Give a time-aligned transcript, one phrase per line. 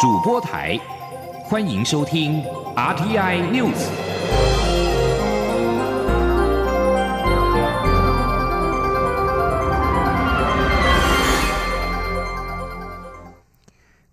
[0.00, 0.80] 主播台，
[1.44, 2.42] 欢迎收听
[2.74, 3.90] RTI News。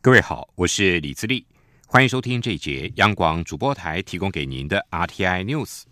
[0.02, 1.46] 各位好，我是李自立，
[1.88, 5.84] 欢迎收听这一节央广主播台提供给您的 RTI News。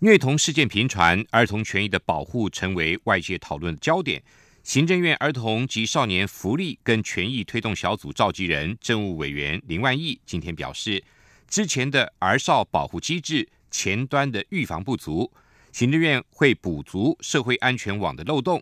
[0.00, 4.20] 虐童事件频传，儿童权益的保护成为外界讨论的焦点。
[4.66, 11.04] 行政院儿童及少年福利跟权益推动小组召集人、政务委员林万亿今天表示，
[11.48, 15.32] 之前的儿少保护机制前端的预防不足，
[15.70, 18.60] 行政院会补足社会安全网的漏洞，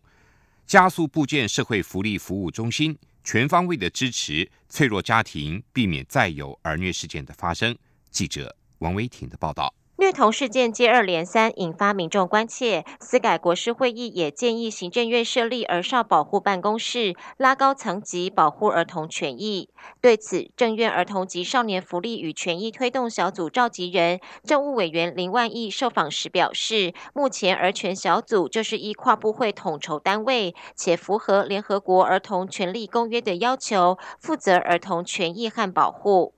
[0.67, 7.75] 加速部建社会福利服务中心，全方位的支持脆弱家庭，避免再有儿虐事件的发生。
[8.11, 9.75] 记者王维挺的报道。
[9.97, 12.85] 虐童事件接二连三，引发民众关切。
[12.99, 19.69] 司改国事会议也建议行政院设立儿少保护办公室，拉高层级保护儿童权益。
[20.01, 36.35] 对此，政院儿童及少年福利与权益推动小组召集人、政务委员林万亿受访时表示，目前儿权小组就是一跨部会统筹单位，且符合联合国儿童权利公约的要求，负责儿童权益和保护。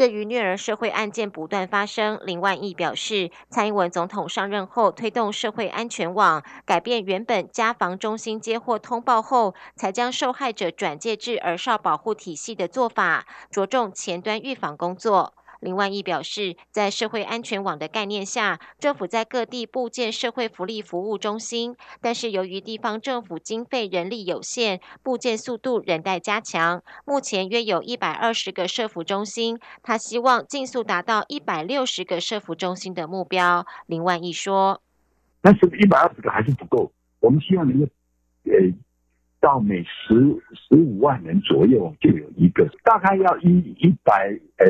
[0.00, 15.34] 对于虐儿社会案件不断发生，林万益表示，蔡英文总统上任后推动社会安全网，改变原本家防中心接获通报后才将受害者转介至儿少保护体系的做法，着重前端预防工作。
[15.60, 26.82] 林万益表示，在社会安全网的概念下，政府在各地布建社会福利服务中心，但是由于地方政府经费人力有限，布建速度仍待加强。
[27.04, 33.66] 目前约有一百二十个社福中心，他希望尽速达到一百六十个社福中心的目标。
[33.86, 34.80] 林万益说
[35.42, 37.86] ：“但是一百二十个还是不够，我们希望能够，
[38.44, 38.52] 呃。”
[39.40, 40.14] 到每十
[40.54, 44.66] 十五万人左右就有一个，大概要一一百呃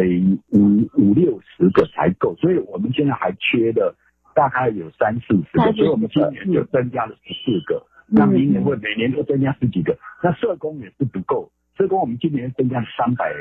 [0.50, 3.92] 五五六十个才够，所以我们现在还缺的
[4.34, 9.98] 大概有三四十个，所以我们今年就增加了十四个，那明年会每年都增加十几个。
[10.22, 13.34] 那社工也是不够，社工我们今年增加了三百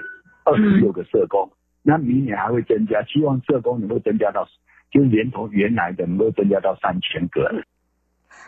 [0.46, 1.52] 二十六个社工，
[1.84, 4.48] 那明年还会增加，希望社工能够增加到，
[4.90, 7.64] 就连同原来的能够增加到三千个。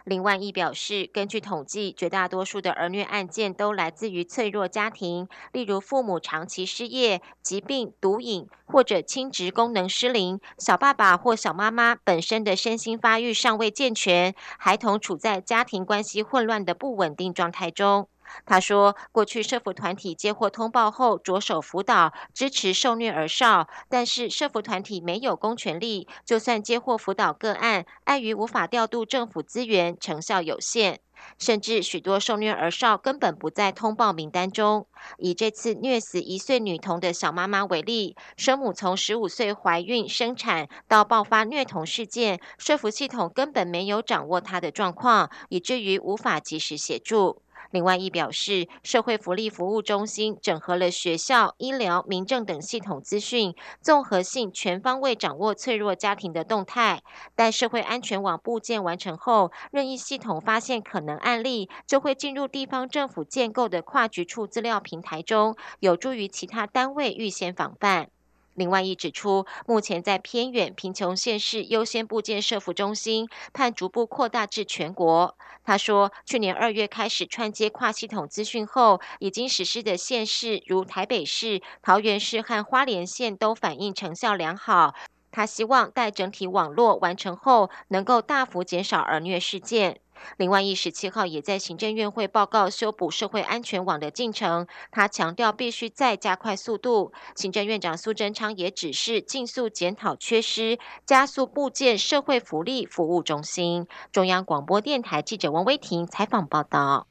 [0.06, 18.11] 林万益表示，根据统计，绝大多数的儿虐案件都来自于脆弱家庭，例如父母长期失业、疾病、毒瘾或者亲职功能失灵，小爸爸或小妈妈本身的身心发育尚未健全，孩童处在家庭关系混乱的不稳定状态中。
[18.46, 31.00] 他说，过去社福团体接获通报后，着手辅导支持受虐儿少，但是社福团体没有公权力，就算接获辅导个案，碍于无法调度政府资源，成效有限，
[31.38, 34.88] 甚至许多受虐儿少根本不在通报名单中。
[35.18, 47.42] 以这次虐死一岁女童的小妈妈为例，生母从十五岁怀孕生产到爆发虐童事件，社福系统根本没有掌握她的状况，以至于无法及时协助。
[47.72, 57.02] 另外，亦表示，社会福利服务中心整合了学校、医疗、民政等系统资讯，综合性、全方位掌握脆弱家庭的动态。
[57.36, 68.10] 待社会安全网部件完成后，任意系统发现可能案例，就会进入地方政府建构的跨局处资料平台中，有助于其他单位预先防范。
[68.56, 75.38] 另外，亦指出，目前在偏远贫穷县市优先部建设服中心，盼逐步扩大至全国。
[75.64, 84.96] 他说，去年二月开始串接跨系统资讯后，已经实施的县市如台北市、桃园市和花莲县都反映成效良好。
[85.32, 90.01] 他希望待整体网络完成后，能够大幅减少儿虐事件。
[90.38, 94.68] 另外，一十七号也在行政院会报告修补社会安全网的进程。
[94.92, 97.12] 他强调必须再加快速度。
[97.36, 103.88] 行政院长苏贞昌也指示尽速检讨缺失，加速部建社会福利服务中心。
[104.12, 107.08] 中央广播电台记者王威婷采访报道。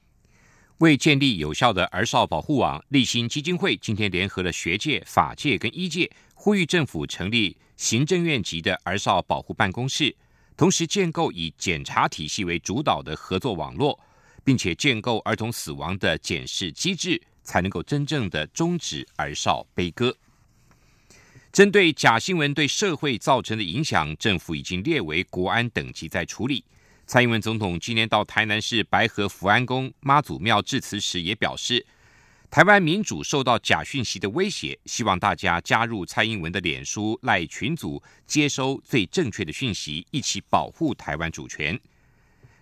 [0.79, 10.17] 为建立有效的儿少保护网，立新基金会今天联合了学界、法界跟医界，呼吁政府成立行政院级的儿少保护办公室。
[10.61, 13.99] 同时建构以检查体系为主导的合作网络，
[14.45, 20.15] 并且建构儿童死亡的检视机制，才能够真正的终止儿少悲歌。
[21.51, 26.63] 针对假新闻对社会造成的影响，政府已经列为国安等级在处理。
[27.07, 31.87] 蔡英文总统今年到台南市白河福安宫妈祖庙致辞时，也表示。
[32.51, 41.79] 台湾民主受到假讯息的威胁，希望大家加入蔡英文的脸书赖群组，接收最正确的讯息，一起保护台湾主权。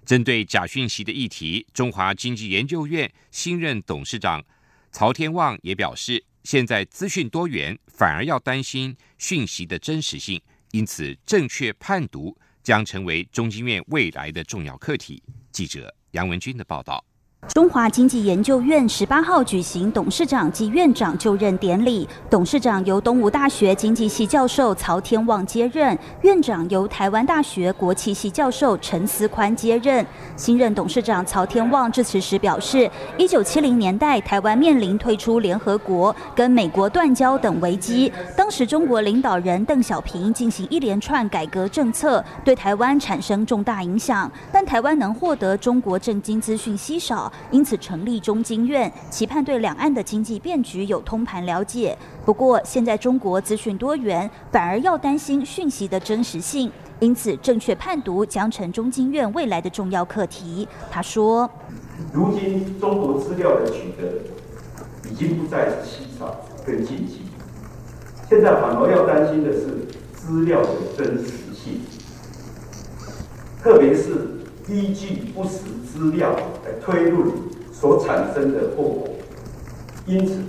[0.04, 4.44] 针对假讯息的议题，中华经济研究院新任董事长
[4.92, 10.38] 曹天旺也表示，现在资讯多元，反而要担心讯息的真实性，
[10.72, 15.22] 因此正确判读将成为中经院未来的重要课题。
[15.50, 17.02] 记者杨文军的报道。
[17.46, 30.04] 中华经济研究院十八号举行董事长及院长就任典礼，董事长由东吴大学经济系教授曹天旺接任，院长由台湾大学国企系教授陈思宽接任。
[30.36, 47.27] 新任董事长曹天旺致辞时表示，一九七零年代台湾面临退出联合国、跟美国断交等危机，当时中国领导人邓小平进行一连串改革政策，对台湾产生重大影响，但台湾能获得中国政经资讯稀少。
[47.50, 51.96] 因此成立中经院，期盼对两岸的经济变局有通盘了解。
[52.24, 56.70] 不过，现在中国资讯多元，反而要担心讯息的真实性，
[57.00, 60.68] 因此正确判读将成中经院未来的重要课题。
[60.90, 61.48] 他说
[62.12, 66.36] ：“如今中国资料的取得已经不再是稀少
[66.66, 67.22] 跟禁忌，
[68.28, 71.80] 现在反而要担心的是资料的真实性，
[73.62, 74.34] 特别是。”
[74.70, 77.32] 依据不实资料来推论
[77.72, 79.08] 所产生的后果，
[80.06, 80.40] 因此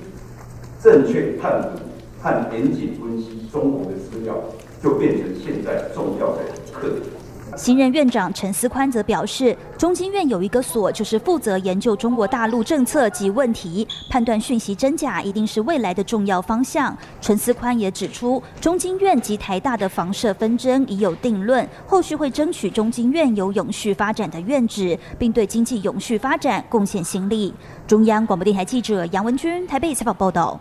[0.81, 1.79] 正确判读
[2.21, 4.35] 和严谨分析中国的资料，
[4.83, 6.39] 就变成现在重要的
[6.73, 7.18] 课题。
[7.59, 16.97] 新任院长陈思宽则表示，中经院有一个所，就是负责研究中国大陆政策及问题，判断讯息真假，一定是未来的重要方向。
[17.19, 27.53] 陈思宽也指出，中经院及台大的房舍纷争已有定论，后续会争取中经院有永续发展的院址，并对经济永续发展贡献心力。
[27.85, 30.57] 中央广播电台记者杨文君台北采访报道。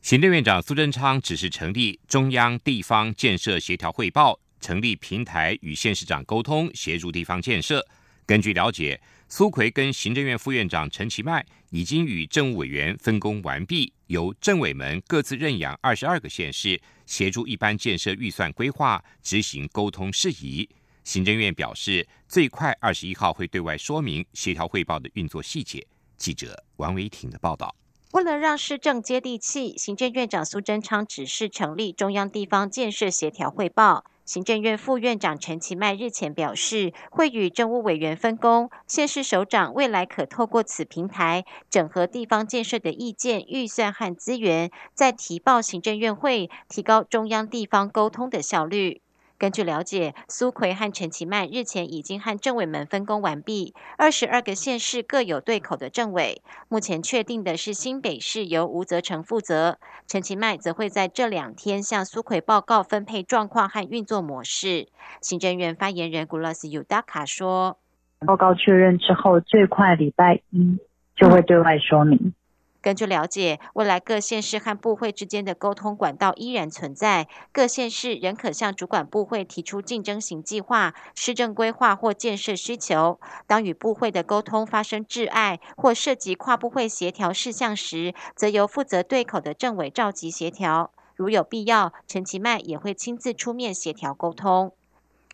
[0.00, 4.38] 行政院长苏贞昌指示成立中央地方建设协调汇报。
[4.60, 7.86] 成立平台与县市长沟通，协助地方建设。
[8.26, 20.68] 根据了解，苏奎跟行政院副院长陈其迈已经与政务委员分工完毕，由政委们各自认养二十二个县市，协助一般建设预算规划、执行沟通事宜。
[21.04, 25.86] 行政院表示，最快二十一号会对外说明协调汇报的运作细节。
[26.18, 27.74] 记者王维挺的报道。
[28.12, 34.04] 为了让市政接地气，行政院长苏贞昌指示成立中央地方建设协调汇报。
[34.28, 49.00] 行政院副院长陈其迈日前表示，会与政务委员分工，县市首长未来可透过此平台，整合地方建设的意见、预算和资源，再提报行政院会，提高中央地方沟通的效率。
[49.38, 56.42] 根据了解，苏奎和陈其迈日前已经和政委们分工完毕，二十二个县市各有对口的政委。
[56.68, 64.88] 目前确定的是新北市由吴泽成负责，陈其迈则会在这两天向苏奎报告分配状况和运作模式。
[65.20, 67.78] 行政院发言人古拉斯尤达卡说
[68.26, 70.78] ：“报告确认之后，最快礼拜一
[71.14, 72.34] 就会对外说明。”
[72.80, 83.18] 根据了解，未来各县市和部会之间的沟通管道依然存在，各县市仍可向主管部会提出竞争型计划、市政规划或建设需求。
[83.46, 90.92] 当与部会的沟通发生挚碍或涉及跨部会协调事项时，则由负责对口的政委召集协调。
[91.16, 94.77] 如有必要，陈其迈也会亲自出面协调沟通。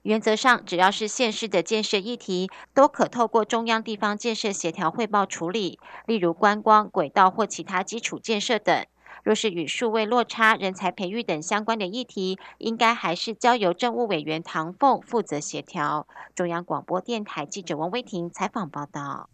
[0.04, 8.84] 原则上，只要是县市的建设议题，都可透过中央地方建设协调汇报处理，例如观光、轨道或其他基础建设等。
[9.22, 16.06] 若是与数位落差、人才培育等相关的议题，应该还是交由政务委员唐凤负责协调。
[16.34, 19.30] 中央广播电台记者王威婷采访报道。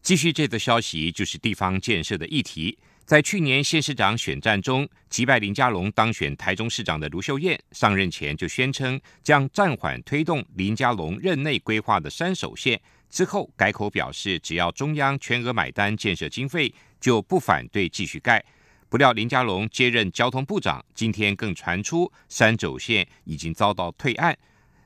[0.00, 2.78] 继续这则消息，就是地方建设的议题。
[3.08, 18.44] 在去年县市长选战中击败林佳龙当选台中市长的卢秀燕，上任前就宣称将暂缓推动林佳龙任内规划的三手线，之后改口表示只要中央全额买单建设经费，就不反对继续盖。
[18.90, 24.36] 不料林佳龙接任交通部长，今天更传出三轴线已经遭到退案，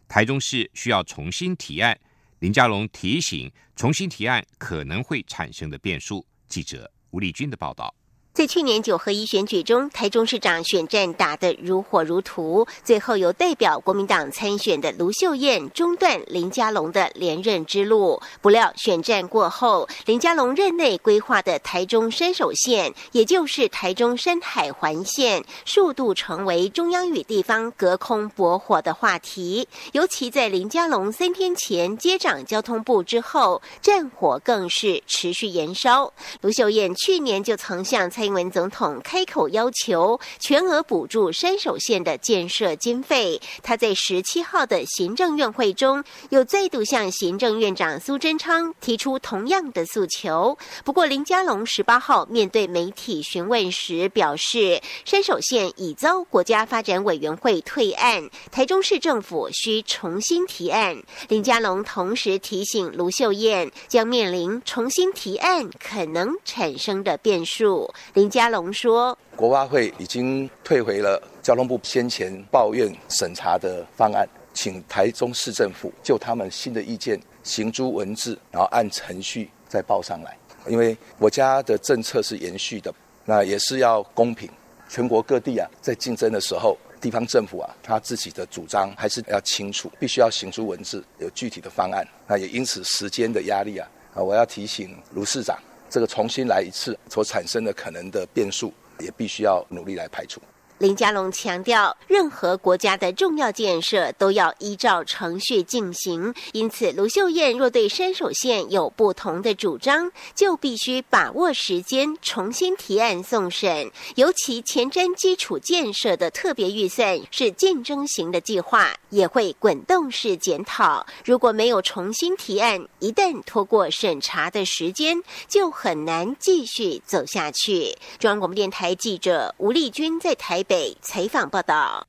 [0.06, 1.98] 台中市需要重新提案。
[2.38, 6.24] 林佳龙提醒，重新提案可能会产生的变数。
[6.48, 7.92] 记者吴丽君的报道。
[8.34, 18.22] 在去年九合一选举中，台中市长选战打得如火如荼，最后由代表国民党参选的卢秀燕中断林佳龙的连任之路。
[18.40, 29.68] 不料选战过后，林佳龙任内规划的台中山手线，也就是台中山海环线，数度成为中央与地方隔空搏火的话题。
[29.92, 36.10] 尤其在林佳龙三天前接掌交通部之后，战火更是持续延烧。
[36.40, 43.40] 卢秀燕去年就曾向参蔡英文总统开口要求全额补助山手线的建设经费。
[43.64, 50.56] 他在十七号的行政院会中，又再度向行政院长苏贞昌提出同样的诉求。
[50.84, 60.96] 不过，林佳龙十八号面对媒体询问时表示，山手线已遭国家发展委员会退案，台中市政府需重新提案。
[61.26, 67.92] 林佳龙同时提醒卢秀燕，将面临重新提案可能产生的变数。
[68.14, 80.36] 林佳龙说：“国发会已经退回了交通部先前抱怨审查的方案，请台中市政府就他们新的意见行诸文字，然后按程序再报上来。
[80.68, 82.92] 因为我家的政策是延续的，
[83.24, 84.46] 那也是要公平。
[84.90, 92.06] 全国各地啊，在竞争的时候，地方政府啊，他自己的主张还是要清楚，必须要行诸文字，有具体的方案。
[92.26, 95.58] 那也因此时间的压力啊，啊，我要提醒卢市长。”
[95.92, 100.40] 这个重新来一次所产生的可能的变数，也必须要努力来排除。
[100.82, 106.34] 林佳龙强调，任何国家的重要建设都要依照程序进行。
[106.52, 113.88] 因此，卢秀燕若对山手线有不同的主张，就必须把握时间重新提案送审。
[114.16, 121.06] 尤其前瞻基础建设的特别预算是竞争型的计划，也会滚动式检讨。
[121.24, 127.96] 如果没有重新提案，一旦拖过审查的时间，就很难继续走下去。
[128.18, 130.71] 中央广播电台记者吴丽君在台北。
[130.72, 132.08] 北采访报道：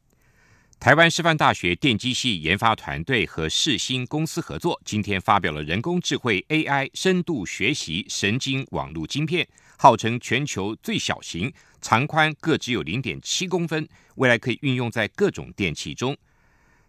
[0.79, 9.45] 台湾师范大学电机系研发团队和世新公司合作，今天发表了人工智慧 AI 深度学习神经网络晶片，
[9.77, 11.51] 号称全球最小型，
[11.81, 16.15] 长宽各只有零点七公分，未来可以运用在各种电器中。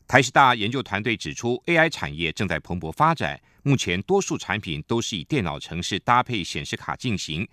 [0.07, 7.49] 台师大研究团队指出，AI 产业正在蓬勃发展，目前多数产品都是以电脑程式搭配显示卡进行，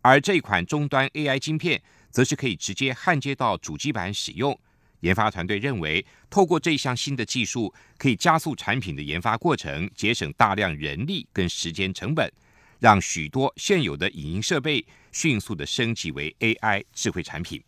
[0.00, 1.82] 而这款终端 AI 晶片。
[2.16, 4.58] 则是可以直接焊接到主机板使用。
[5.00, 12.32] 研发团队认为，透过这项新的技术，可以加速产品的研发过程，节省大量人力跟时间成本，
[12.80, 14.82] 让许多现有的影音设备
[15.12, 17.62] 迅速的升级为 AI 智慧产品。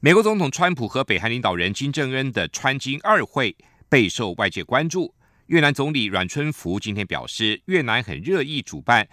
[0.00, 3.54] 美国总统川普和北韩领导人金正恩的川金二会
[3.90, 5.14] 备受外界关注。
[5.48, 9.06] 越南总理阮春福今天表示，越南很乐意主办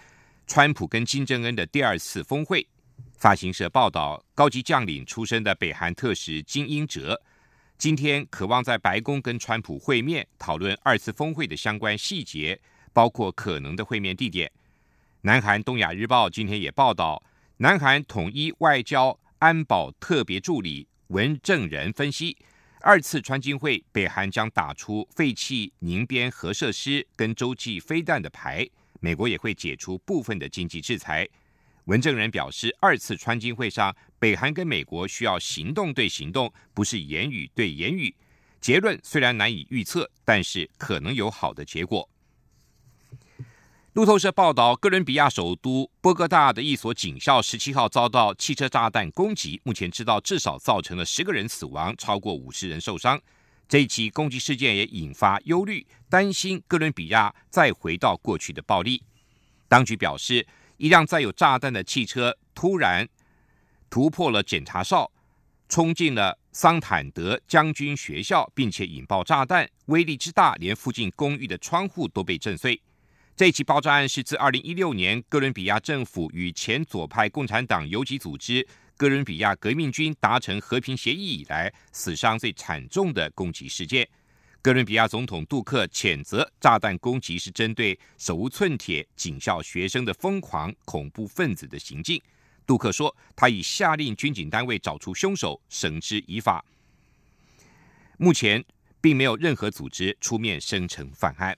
[0.46, 2.66] 川普跟金正恩的第二次峰会。
[3.20, 7.20] 发行社报道，高级将领出身的北韩特使金英哲
[7.76, 12.58] 今天渴望在白宫跟川普会面，讨论二次峰会的相关细节，
[12.94, 14.50] 包括可能的会面地点。
[15.20, 17.22] 南韩东亚日报今天也报道，
[17.58, 22.34] 南韩统一外交安保特别助理文正仁分析，
[22.80, 28.66] 二次川金会，北韩将打出废弃宁边核设施跟洲际飞弹的牌，
[28.98, 31.28] 美国也会解除部分的经济制裁。
[31.86, 38.14] 文正人表示，二次川金会上，北韩跟美国需要行动对行动，不是言语对言语。
[38.60, 42.08] 结论虽然难以预测，但是可能有好的结果。
[43.94, 53.20] 路透社报道，哥伦比亚首都波哥大的一所警校十七号遭到汽车炸弹攻击，目前知道至少造成了十个人死亡，超过五十人受伤。
[53.66, 59.02] 这一起攻击事件也引发忧虑，担心哥伦比亚再回到过去的暴力。
[59.66, 60.46] 当局表示。
[60.80, 63.06] 一辆载有炸弹的汽车突然
[63.90, 65.12] 突破了检查哨，
[65.68, 72.80] 冲进了桑坦德将军学校，并且引爆炸弹，威力之大，连附近公寓的窗户都被震碎。
[73.36, 84.08] 这起爆炸案是自2016年哥伦比亚政府与前左派共产党游击组织哥伦比亚革命军达成和平协议以来死伤最惨重的攻击事件。
[84.62, 92.20] 哥伦比亚总统杜克谴责炸弹攻击是针对手无寸铁警校学生的疯狂恐怖分子的行径。
[92.66, 96.62] 杜克说，他已下令军警单位找出凶手，绳之以法。
[98.18, 98.62] 目前
[99.00, 101.56] 并没有任何组织出面声称犯案。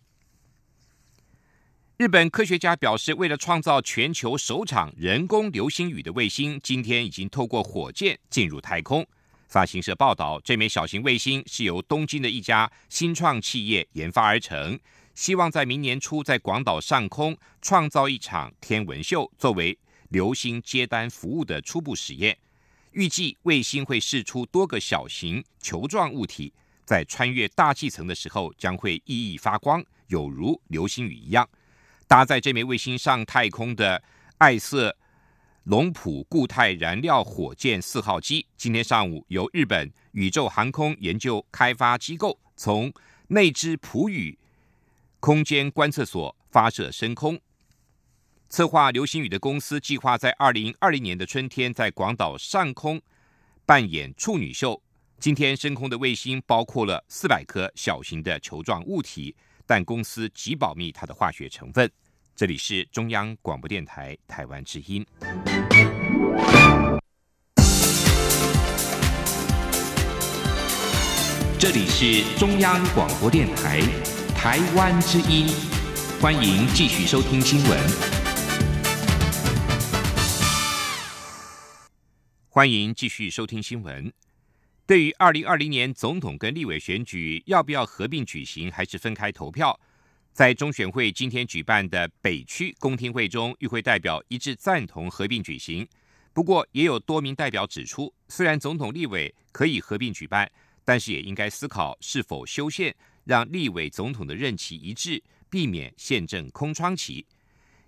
[1.97, 9.05] 日本科学家表示，为了创造全球首场人工流星雨的卫星，今天已经透过火箭进入太空。
[9.53, 14.81] 发行社报道，这枚小型卫星是由东京的一家新创企业研发而成，
[15.15, 19.79] 希望在明年初在广岛上空创造一场天文秀，作为
[20.09, 22.39] 流星接单服务的初步实验。
[22.93, 26.51] 预计卫星会释出多个小型球状物体，
[26.87, 31.47] 在穿越大气层的时候将会熠熠发光，有如流星雨一样。
[32.09, 34.03] 搭载这枚卫星上太空的
[34.39, 34.97] 爱色。
[35.65, 42.93] 龙浦固态燃料火箭四号机今天上午由日本宇宙航空研究开发机构从
[43.29, 44.37] 内之浦宇
[45.21, 47.41] 空间观测所发射升空。
[48.49, 53.01] 策划流星雨的公司计划在二零二零年的春天在广岛上空
[53.65, 54.83] 扮演处女秀。
[55.21, 61.89] 今天升空的卫星包括了四百颗小型的球状物体，但公司极保密它的化学成分。
[62.35, 65.07] 这里是中央广播电台台湾之音。
[71.59, 73.83] 这里是中央广播电台
[74.35, 75.47] 台湾之音，
[76.23, 77.79] 欢迎继续收听新闻。
[82.49, 84.11] 欢迎继续收听新闻。
[84.87, 89.79] 对于二零二零年总统跟立委选举要不要合并举行，还是分开投票，
[90.33, 95.87] 在中选会今天举办的北区公听会中，与会代表一致赞同合并举行。
[96.33, 100.51] 不过，也有多名代表指出，虽然总统、立委可以合并举办。
[100.85, 107.25] 但是也应该思考是否修宪，让立委总统的任期一致，避免宪政空窗期。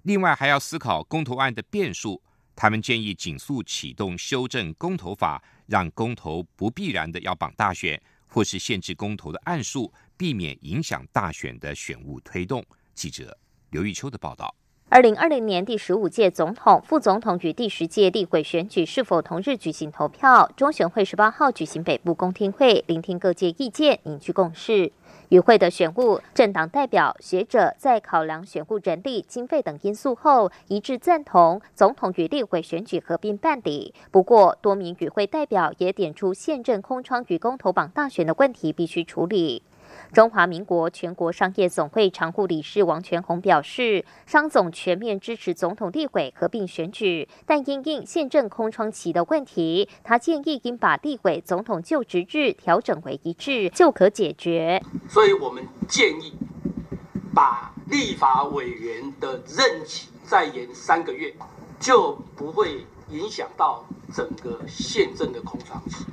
[0.03, 2.23] 另外，还要思考公投案的变数。
[2.55, 8.01] 他们建议紧速启动修正公投法，让公投不必然的要绑大选，
[8.35, 12.65] 或是限制公投的案数，避免影响大选的选务推动。
[12.93, 13.39] 记者
[13.71, 14.53] 刘玉秋的报道。
[14.89, 20.51] 二零二零年第十五届总统、副总统与第十届立委选举是否同日举行投票？
[20.57, 24.91] 中选会十八号举行北部公听会，聆听各界意见，凝聚共识。
[25.35, 33.93] 与会的选务、政党代表、学者在考量选务人力、经费等因素后，一致赞同总统与立委选举合并办理。
[34.13, 39.65] 不过，多名与会代表也点出宪政空窗与公投榜大选的问题，必须处理。
[40.13, 54.83] 中华民国全国商业总会常务理事王全红表示，商总全面支持总统立委合并选举，但因应宪政空窗期的问题，他建议应把立委总统就职日调整为一致，就可解决。
[55.09, 56.35] 所以我们建议
[57.35, 61.35] 把立法委员的任期再延三个月，
[61.79, 66.05] 就不会影响到整个宪政的空窗期。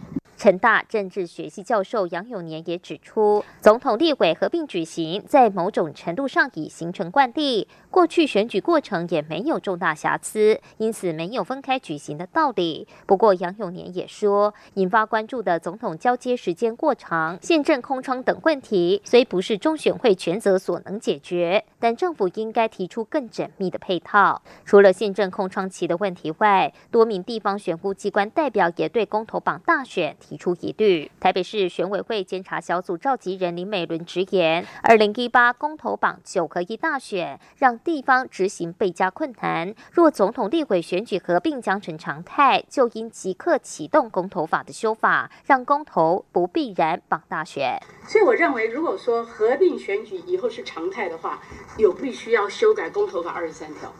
[0.41, 7.67] 成大政治学系教授杨永年也指出，总统立委合并举行，在某种程度上已形成惯例。
[7.91, 12.87] 过去选举过程也没有重大瑕疵，因此没有分开举行的道理。
[13.05, 24.41] 不过杨永年也说，引发关注的总统交接时间过长、宪政空窗等问题，虽不是中选会全责所能解决，但政府应该提出更缜密的配套。
[24.65, 30.15] 除了宪政空窗期的问题外，多名地方选务机关代表也对公投榜大选。
[30.31, 31.11] 提出疑虑。
[31.19, 39.75] 台北市选委会监察小组召集人林美伦直言，二零一八公投榜九合一大选让地方执行倍加困难。
[39.91, 47.77] 若总统立委选举合并将成常态，就应即刻启动公投法的修法，让公投不必然绑大选。
[48.07, 51.41] 所以我认为，如果说合并选举以后是常态的话，
[51.77, 53.93] 有必须要修改公投法二十三条，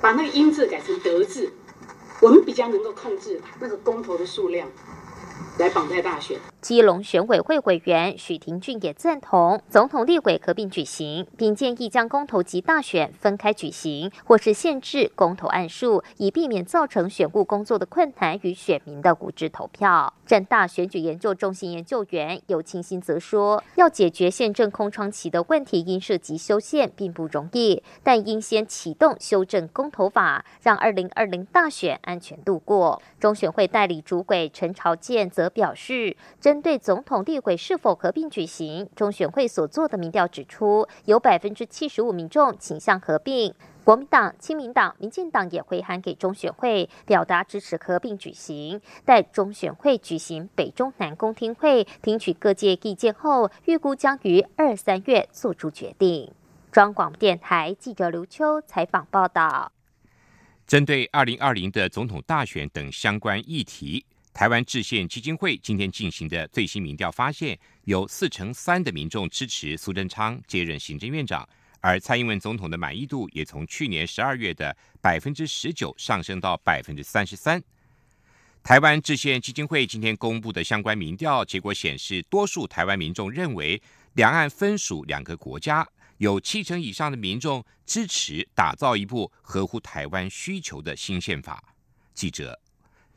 [0.00, 1.52] 把那个音字改成德字，
[2.22, 4.66] 我们比较能够控制那个公投的数量。
[5.58, 6.38] 来绑在大选。
[6.60, 20.12] 基隆选委会委员许廷俊也赞同总统立委合并举行，并建议将公投及大选分开举行，或是限制公投案数，以避免造成选务工作的困难与选民的无知投票。
[20.24, 33.02] 占大选举研究中心研究员尤清新则说，要解决宪政空窗期的问题，因涉及修宪并不容易，但应先启动修正公投法，让二零二零大选安全度过。
[33.20, 43.54] 中选会代理主委陈朝健则则表示，针对总统立委是否合并举行，中选会所做的民调指出，有百分之七十五民众倾向合并。
[43.84, 48.80] 国民党、亲民党、民进党也回函给中选会，表达支持合并举行。
[49.04, 56.32] 待中选会举行北中南公听会，听取各界意见后，预估将于二三月做出决定。
[56.72, 59.70] 中广电台记者刘秋采访报道。
[60.66, 64.06] 针对二零二零的总统大选等相关议题。
[64.34, 77.62] 台湾制宪基金会今天进行的最新民调发现，有四成三的民众支持苏贞昌接任行政院长，而蔡英文总统的满意度也从去年十二月的百分之十九上升到百分之三十三。
[78.64, 83.80] 台湾制宪基金会今天公布的相关民调结果显示，多数台湾民众认为
[84.14, 91.62] 两岸分属两个国家，有七成以上的民众支持打造一部合乎台湾需求的新宪法。
[92.14, 92.63] 记者。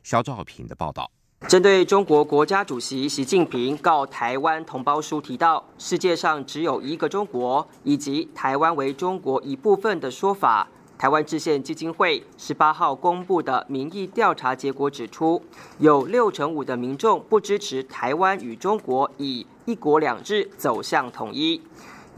[0.07, 1.11] 肖兆平的报道：
[1.49, 10.65] 针对中国国家主席习近平告台湾同胞书提到“世界上只有一个中国”以及“台湾为中国一部分”的说法，
[10.97, 15.43] 台湾制宪基金会十八号公布的民意调查结果指出，
[15.79, 21.61] 有六成五的民众不支持台湾与中国以“一国两制”走向统一。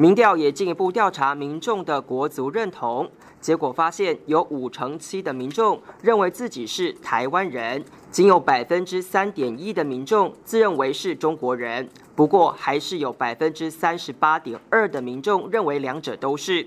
[0.01, 3.11] 民调也进一步调查民众的国族认同。
[3.41, 11.89] 结果发现有五成七的民众认为自己是台湾人，仅有百分之三点一的民众自认为是中国人。
[12.15, 16.65] 不过，还是有百分之三十八点二的民众认为两者都是。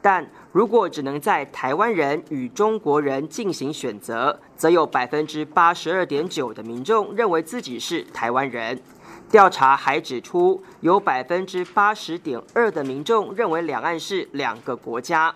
[0.00, 8.80] 但如果只能在台湾人与中国人进行选择，则有百分之八十二点九的民众认为自己是台湾人。
[9.30, 15.32] 调查还指出，有百分之八十点二的民众认为两岸是两个国家。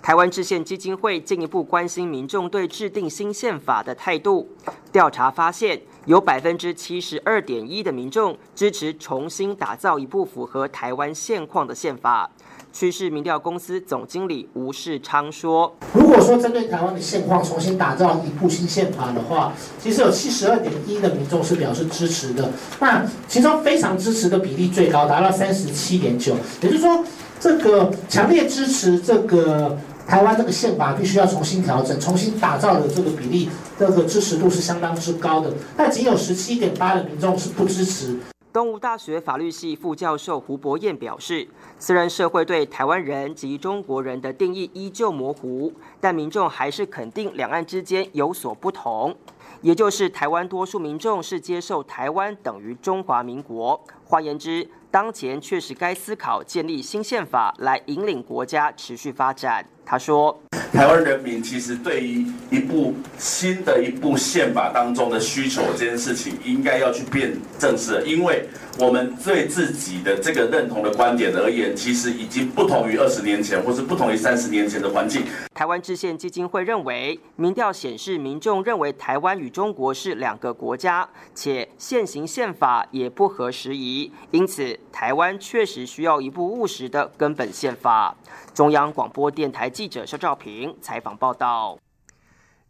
[0.00, 4.48] 台湾制宪基金会进一步关心民众对制定新宪法的态度。
[4.92, 12.30] 调查发现，有百分之七十二点一的民众支持重新打造一部符合台湾现况的宪法。
[12.72, 22.50] 趋势民调公司总经理吴世昌说：“如果说针对台湾的现况重新打造一部新宪法的话，其实有七十二点一的民众是表示支持的。
[22.80, 26.34] 那其中非常支持的比例最高，达到三十七点九。
[26.62, 27.04] 也就是说，
[27.38, 35.52] 这个强烈支持这个台湾这个宪法必须要重新调整、重新打造的这个比例，这个支持度是相当之高的。
[35.76, 38.16] 但仅有十七点八的民众是不支持。”
[38.52, 49.16] 东吴大学法律系副教授胡博彦表示，虽然社会对台湾人及中国人的定义依旧模糊，但民众还是肯定两岸之间有所不同，
[49.62, 53.82] 也就是台湾多数民众是接受台湾等于中华民国。
[54.04, 59.64] 换言之，当前确实该思考建立新宪法来引领国家持续发展。
[59.84, 60.40] 他说
[60.72, 75.24] ：“台湾人民其实对于一部新的一部宪法当中的需求这件事情，应该要去变正式，因为。”我们对自己的这个认同的观点而言，其实已经不同于二十年前，或是不同于三十年前的环境。
[75.54, 88.16] 台湾制宪基金会认为，民调显示民众认为台湾与中国是两个国家，且现行宪法也不合时宜，因此台湾确实需要一部务实的根本宪法。
[88.54, 91.78] 中央广播电台记者肖兆平采访报道。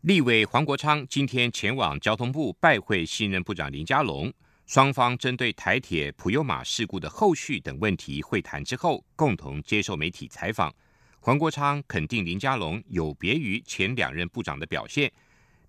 [0.00, 4.32] 立委黄国昌今天前往交通部拜会新任部长林佳龙。
[4.66, 10.72] 双方针对台铁普悠马事故的后续等问题会谈之后，共同接受媒体采访。
[11.20, 15.12] 黄国昌肯定林佳龙有别于前两任部长的表现。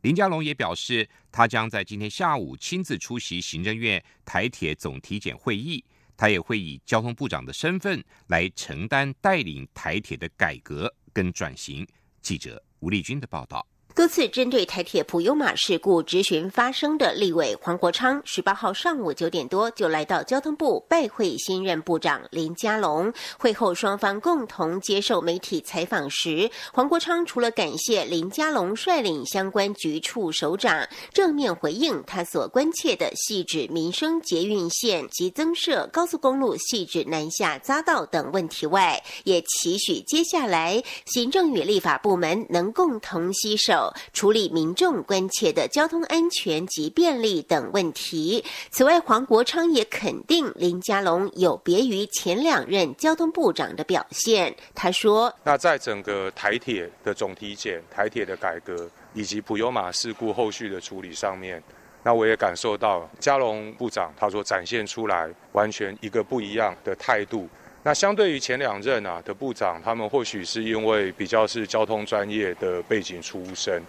[0.02, 5.84] 林佳龙也表示，他将在今天下午亲自出席行政院台铁总体检会议，
[6.16, 11.86] 他也会以交通部长的身份来承担带领台铁的改革跟转型。
[12.22, 13.68] 记者吴丽君的报道。
[13.96, 23.14] 多次针对台铁普悠马事故执询发生的立委黄国昌，十八号上午九点多就来到交通部拜会新任部长林佳龙。
[23.38, 43.83] 会后双方共同接受媒体采访时，黄国昌除了感谢林佳龙率领相关局处首长正面回应他所关切的细致民生捷运线及增设高速公路细致南下匝道等问题外，也期许接下来行政与立法部门能共同携手。
[44.14, 48.44] 处理民众关切的交通安全及便利等问题。
[48.70, 54.56] 此外，黄国昌也肯定林佳龙有别于前两任交通部长的表现。
[54.76, 61.62] 他说：“那在整个台铁的总体检、台铁的改革以及普悠马事故后续的处理上面，
[62.04, 67.48] 那我也感受到佳龙部长他所展现出来完全一个不一样的态度。”
[67.84, 73.84] 那相对于前两任啊的部长，他们或许是因为比较是交通专业的背景出身，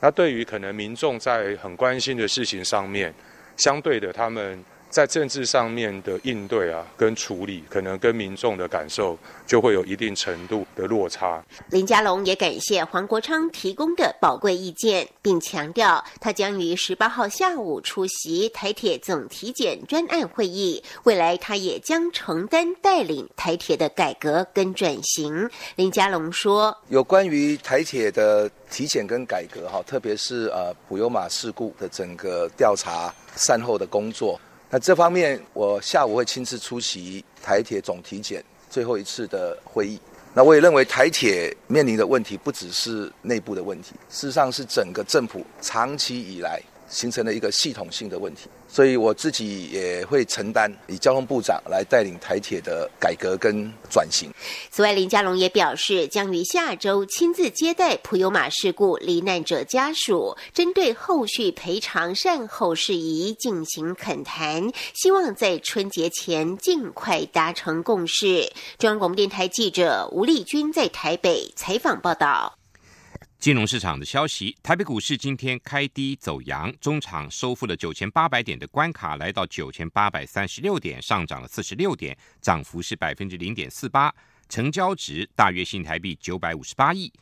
[0.00, 3.14] 那对于可能民众在很关心的事情上面，
[3.56, 4.64] 相对的他们。
[4.90, 11.44] 在政治上面的应对啊，跟处理，可能跟民众的感受就会有一定程度的落差。
[11.70, 25.48] 林佳龙也感谢黄国昌提供的宝贵意见，并强调他将于十八号下午出席台铁总体检专案会议，未来他也将承担带领台铁的改革跟转型。
[25.76, 39.98] 林佳龙说：“有关于台铁的体检跟改革，哈，特别是呃普悠马事故的整个调查善后的工作。”那这方面，我下午会亲自出席台铁总体检最后一次的会议。
[40.34, 48.50] 那我也认为台铁面临的问题不只是内部的问题，事实上是整个政府长期以来形成了一个系统性的问题。
[48.68, 54.30] 所以我自己也会承担以交通部长来带领台铁的改革跟转型。
[54.70, 68.52] 此外，林佳龙也表示，将于下周亲自接待普悠马事故罹难者家属，针对后续赔偿善后事宜进行恳谈，希望在春节前尽快达成共识。
[68.78, 72.54] 中央广播电台记者吴丽君在台北采访报道。
[73.38, 84.12] 金融市场的消息，台北股市今天开低走阳，中场收复了九千八百点的关卡，来到九千八百三十六点，上涨了四十六点，涨幅是百分之零点四八，
[84.48, 87.12] 成交值大约新台币九百五十八亿。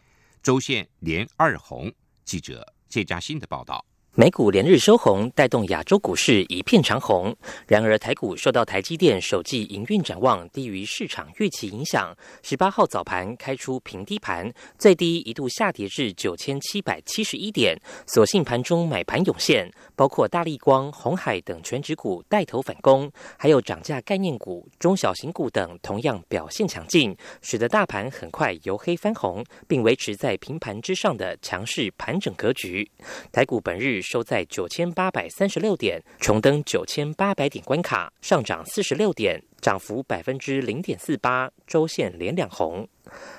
[0.43, 1.93] 周线连二红。
[2.25, 3.85] 记者谢嘉欣的报道。
[4.19, 7.37] 美股连日收红，带动亚洲股市一片长红。
[7.67, 17.79] 然而，台股受到台积电首季营运展望低于市场预期影响，十八号早盘开出平低盘，最低一度下跌至九千七百七十一点。
[18.07, 32.91] 所幸盘中买盘涌现，包括大立光、红海等全指股带头反攻，还有涨价概念股、中小型股等同样表现强劲，使得大盘很快由黑翻红，并维持在平盘之上的强势盘整格局。
[33.31, 34.01] 台股本日。
[34.07, 42.89] 收在九千八百三十六点，重登九千八百点关卡，上涨四十六点，涨幅百分之零点四八，周线连两红。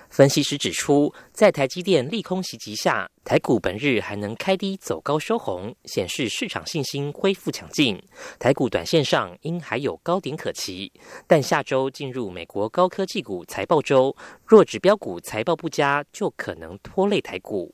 [0.09, 8.01] 分析师指出，在台积电利空袭击下，台股本日还能开低走高收红，显示市场信心恢复强劲。
[8.37, 10.91] 台股短线上应还有高点可期，
[11.25, 14.13] 但下周进入美国高科技股财报周，
[14.45, 17.73] 若指标股财报不佳，就可能拖累台股。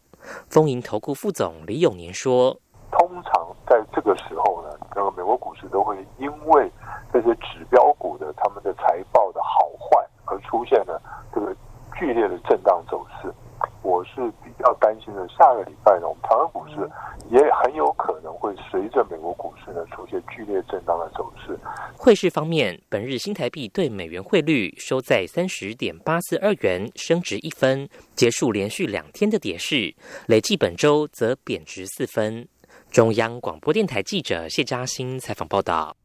[0.49, 2.59] 丰盈投顾副总李永年说。
[2.97, 6.71] 通常在这个时候呢，那个美国股市都会因为
[7.11, 11.01] 这些指标股的他们的财报的好坏而出现了
[11.33, 11.55] 这个
[11.95, 13.33] 剧烈的震荡走势。
[13.81, 16.89] 我是比较担心的，下个礼拜呢，我们台湾股市
[17.29, 21.57] 也很有可能会随着美国股市呢出现剧烈震荡的走势。
[21.97, 29.93] 汇市方面，本日新台币对美元汇率收在三十点八四二元，升值一分，结束连续两天的跌势，
[30.27, 32.47] 累计本周则贬值四分。
[32.93, 35.97] 中央广播电台记者谢嘉欣采访报道：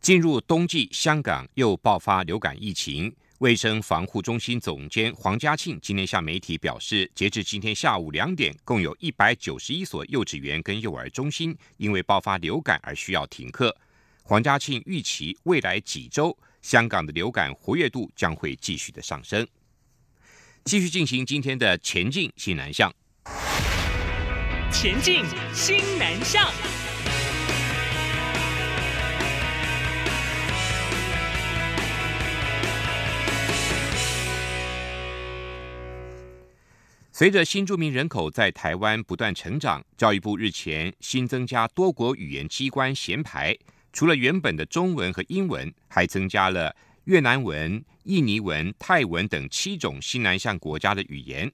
[0.00, 3.14] 进入冬季，香港又爆发流感疫情。
[3.40, 13.76] 卫生防护中心总监黄家庆今天向媒体表示，截至今天下午两点，共有一百九十一所幼稚园跟幼儿中心因为爆发流感而需要停课。
[14.22, 19.46] 黄家庆预期未来几周，香港的流感活跃度将会继续的上升。
[20.64, 22.90] 继续进行今天的前进新南向。
[24.72, 26.48] 前进新南向。
[37.12, 43.54] 随着新住民人口在台湾不断成长，教育部日前新增加多国语言机关衔牌，
[43.92, 51.52] 除了原本的中文和英文，还增加了越南文、印尼文、泰文等七种新南向国家的语言。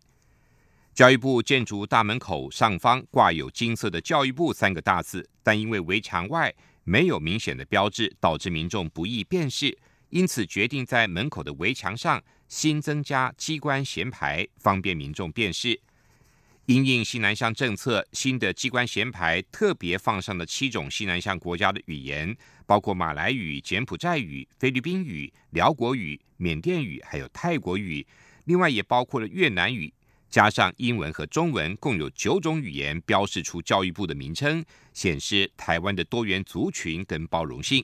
[0.96, 6.50] 教育部建筑大门口上方挂有金色的“教育部”三个大字，但因为围墙外
[6.84, 9.76] 没有明显的标志，导致民众不易辨识，
[10.08, 15.78] 因此决定在门口的围墙上新增加机关衔牌，方便民众辨识。
[16.64, 28.06] 因应西南向政策，新的机关衔牌特别放上了七种西南向国家的语言，包括马来语、柬埔寨语、菲律宾语、辽国语、缅甸语，还有泰国语，
[28.44, 29.92] 另外也包括了越南语。
[30.36, 37.82] 加上英文和中文，共有九种语言标示出教育部的名称，显示台湾的多元族群跟包容性。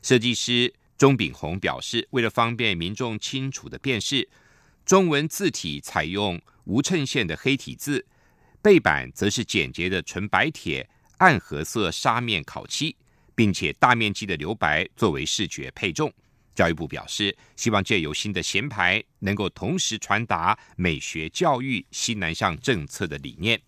[0.00, 4.26] 设计师钟炳宏表示，为了方便民众清楚的辨识，
[4.86, 8.06] 中文字体采用无衬线的黑体字，
[8.62, 12.96] 背板则是简洁的纯白铁暗褐色砂面烤漆，
[13.34, 16.10] 并且大面积的留白作为视觉配重。
[16.54, 23.60] 教育部表示，希望借由新的衔牌，能够同时传达美学教育西南向政策的理念。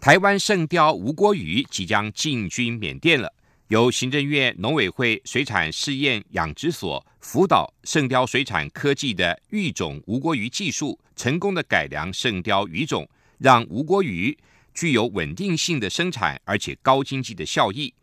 [0.00, 3.32] 台湾圣雕吴郭鱼即将进军缅甸了，
[3.68, 13.08] 由行政院农委会水产试验养殖所辅导圣雕水产科技的育种吴郭鱼技术，成功的改良圣雕鱼种，
[13.38, 14.36] 让吴郭鱼
[14.74, 17.94] 具有稳定性的生产，而且高经济的效益。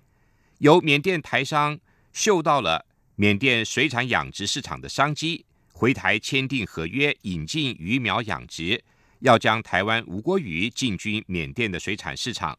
[0.59, 1.77] 由缅甸台商。
[2.15, 2.85] 嗅到了
[3.17, 8.81] 缅甸水产养殖市场的商机，回台签订合约，引进鱼苗养殖，
[9.19, 12.57] 要将台湾无锅鱼进军缅甸的水产市场。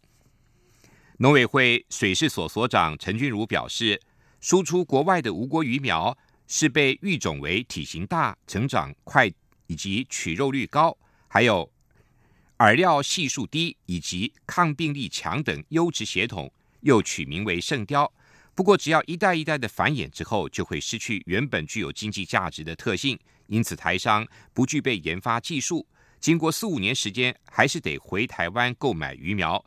[1.16, 3.98] 农委会水事所所长陈俊如表示，
[4.42, 6.14] 输出国外的无锅鱼苗
[6.46, 9.26] 是被育种为体型大、成长快
[9.68, 10.94] 以及取肉率高，
[11.28, 11.72] 还有
[12.58, 18.12] 饵料系数低以及抗病力强等优质血统，又取名为圣雕。
[18.56, 23.18] 不过，只要一代一代的繁衍之后，就会失去原本具有经济价值的特性。
[23.48, 25.86] 因此，台商不具备研发技术，
[26.18, 29.62] 经过四五年时间，还是得回台湾购买鱼苗。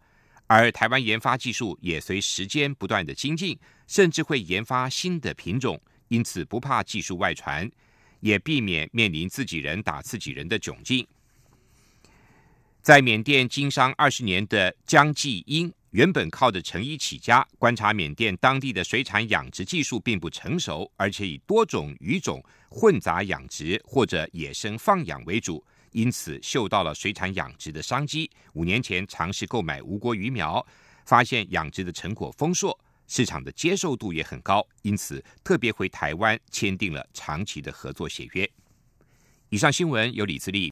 [0.47, 5.80] 而台湾研发技术也随时间不断的精进，甚至会研发新的品种。
[6.08, 7.69] 因此，不怕技术外传，
[8.21, 11.06] 也避免面临自己人打自己人的窘境。
[12.82, 15.71] 在缅甸经商二十年的江继英。
[15.91, 28.30] 原本靠着成衣起家，观察缅甸当地的水产养殖技术并不成熟，而且以多种鱼种混杂养殖或者野生放养为主，因此嗅到了水产养殖的商机。
[28.54, 30.63] 五年前尝试购买无国鱼苗，
[31.06, 38.47] 发现养殖的成果丰硕，市场的接受度也很高，因此特别回台湾签订了长期的合作协约。
[39.49, 40.67] 以上新闻由李自力。